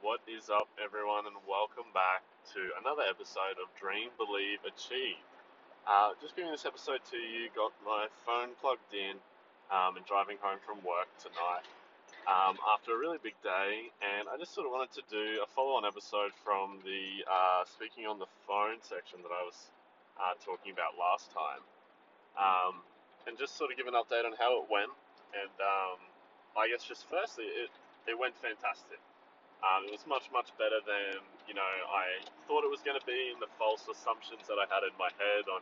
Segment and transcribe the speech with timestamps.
[0.00, 2.24] What is up, everyone, and welcome back
[2.56, 5.20] to another episode of Dream, Believe, Achieve.
[5.84, 9.20] Uh, just giving this episode to you, got my phone plugged in
[9.68, 11.68] um, and driving home from work tonight
[12.24, 15.48] um, after a really big day, and I just sort of wanted to do a
[15.52, 19.68] follow on episode from the uh, speaking on the phone section that I was
[20.16, 21.60] uh, talking about last time,
[22.40, 22.80] um,
[23.28, 24.96] and just sort of give an update on how it went.
[25.36, 26.00] And um,
[26.56, 27.68] I guess just firstly, it,
[28.08, 28.96] it went fantastic.
[29.60, 33.06] Um, it was much, much better than you know I thought it was going to
[33.06, 35.60] be, and the false assumptions that I had in my head on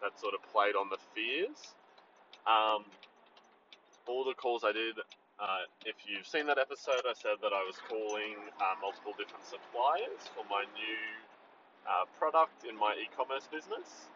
[0.00, 1.76] that sort of played on the fears.
[2.48, 2.88] Um,
[4.06, 4.96] all the calls I did,
[5.36, 9.44] uh, if you've seen that episode, I said that I was calling uh, multiple different
[9.44, 11.02] suppliers for my new
[11.84, 14.08] uh, product in my e-commerce business,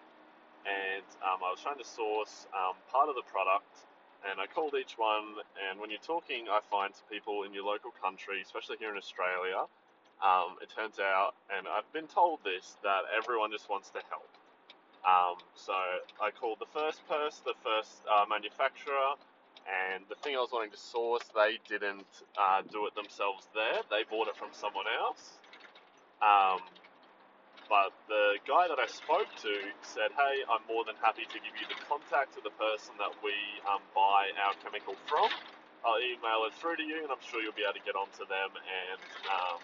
[0.64, 3.84] and um, I was trying to source um, part of the product
[4.28, 5.40] and I called each one.
[5.68, 8.98] And when you're talking, I find to people in your local country, especially here in
[8.98, 9.64] Australia,
[10.20, 14.28] um, it turns out, and I've been told this, that everyone just wants to help.
[15.00, 15.72] Um, so
[16.20, 19.16] I called the first person, the first uh, manufacturer,
[19.64, 23.80] and the thing I was wanting to source, they didn't uh, do it themselves there.
[23.88, 25.40] They bought it from someone else.
[26.20, 26.60] Um,
[27.70, 31.56] but the guy that I spoke to said, "Hey, I'm more than happy to give
[31.56, 33.34] you the contact of the person that we
[33.70, 35.30] um, buy our chemical from.
[35.86, 38.26] I'll email it through to you, and I'm sure you'll be able to get onto
[38.28, 39.60] them and um,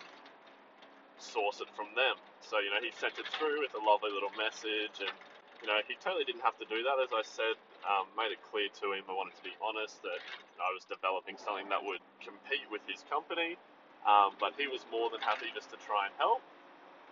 [1.18, 4.34] source it from them." So you know, he sent it through with a lovely little
[4.38, 5.14] message, and
[5.62, 6.98] you know, he totally didn't have to do that.
[7.02, 7.56] As I said,
[7.88, 10.20] um, made it clear to him I wanted to be honest that
[10.54, 13.58] you know, I was developing something that would compete with his company.
[14.06, 16.42] Um, but he was more than happy just to try and help.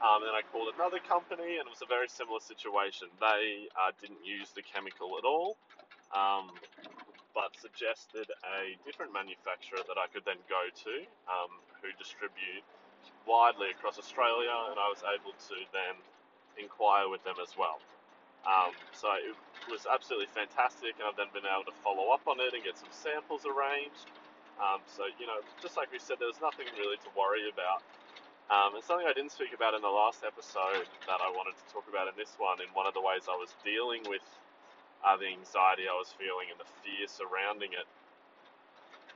[0.05, 3.09] Um, then I called another company, and it was a very similar situation.
[3.17, 5.57] They uh, didn't use the chemical at all,
[6.13, 6.53] um,
[7.33, 12.61] but suggested a different manufacturer that I could then go to, um, who distribute
[13.25, 15.97] widely across Australia, and I was able to then
[16.61, 17.81] inquire with them as well.
[18.45, 19.33] Um, so it
[19.73, 22.77] was absolutely fantastic, and I've then been able to follow up on it and get
[22.77, 24.13] some samples arranged.
[24.61, 27.81] Um, so you know, just like we said, there was nothing really to worry about.
[28.53, 31.65] Um, and something I didn't speak about in the last episode that I wanted to
[31.73, 34.25] talk about in this one, in one of the ways I was dealing with
[35.01, 37.89] uh, the anxiety I was feeling and the fear surrounding it,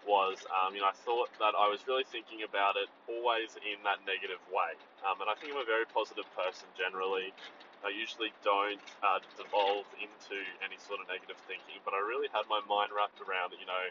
[0.09, 3.77] was, um, you know, I thought that I was really thinking about it always in
[3.84, 4.72] that negative way.
[5.05, 7.37] Um, and I think I'm a very positive person generally.
[7.84, 12.49] I usually don't uh, devolve into any sort of negative thinking, but I really had
[12.49, 13.87] my mind wrapped around, you know,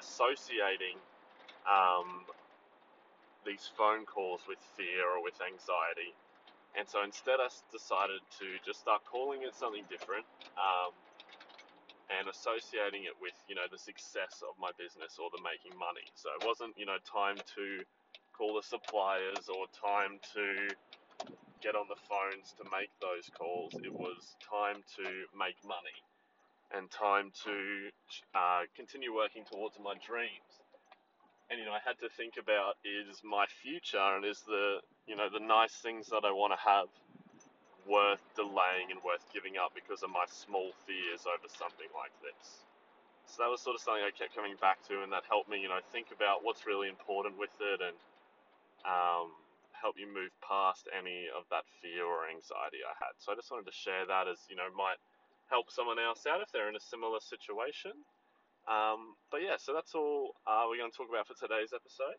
[0.00, 0.96] associating
[1.68, 2.24] um,
[3.46, 6.14] these phone calls with fear or with anxiety.
[6.76, 10.92] And so instead, I decided to just start calling it something different um,
[12.10, 16.06] and associating it with, you know, the success of my business or the making money.
[16.14, 17.84] So it wasn't, you know, time to
[18.36, 20.74] call the suppliers or time to
[21.62, 23.74] get on the phones to make those calls.
[23.84, 25.04] It was time to
[25.36, 25.98] make money
[26.72, 27.90] and time to
[28.34, 30.60] uh, continue working towards my dreams
[31.50, 34.78] and you know I had to think about is my future and is the
[35.10, 36.86] you know the nice things that I want to have
[37.84, 42.62] worth delaying and worth giving up because of my small fears over something like this.
[43.26, 45.58] So that was sort of something I kept coming back to, and that helped me
[45.58, 47.98] you know think about what's really important with it and
[48.86, 49.34] um,
[49.74, 53.18] help you move past any of that fear or anxiety I had.
[53.18, 55.02] So I just wanted to share that as you know might
[55.50, 57.90] help someone else out if they're in a similar situation.
[58.68, 62.18] Um, but yeah, so that's all uh, we're going to talk about for today's episode.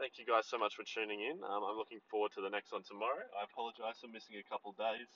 [0.00, 1.38] Thank you guys so much for tuning in.
[1.44, 3.22] Um, I'm looking forward to the next one tomorrow.
[3.36, 5.10] I apologize for missing a couple days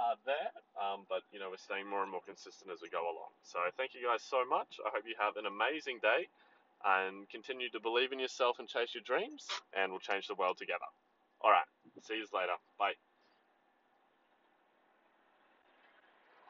[0.00, 0.50] uh, there,
[0.80, 3.36] um, but you know we're staying more and more consistent as we go along.
[3.44, 4.80] So thank you guys so much.
[4.80, 6.26] I hope you have an amazing day
[6.82, 10.58] and continue to believe in yourself and chase your dreams, and we'll change the world
[10.58, 10.88] together.
[11.44, 11.68] All right,
[12.02, 12.56] see you later.
[12.78, 13.11] Bye.